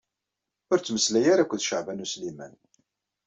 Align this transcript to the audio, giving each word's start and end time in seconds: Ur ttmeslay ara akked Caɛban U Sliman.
Ur 0.71 0.77
ttmeslay 0.79 1.25
ara 1.31 1.41
akked 1.43 1.61
Caɛban 1.63 2.03
U 2.03 2.07
Sliman. 2.13 2.53